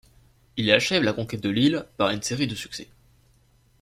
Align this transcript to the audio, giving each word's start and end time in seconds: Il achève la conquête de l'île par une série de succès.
Il 0.57 0.71
achève 0.71 1.03
la 1.03 1.13
conquête 1.13 1.43
de 1.43 1.51
l'île 1.51 1.85
par 1.97 2.09
une 2.09 2.23
série 2.23 2.47
de 2.47 2.55
succès. 2.55 2.89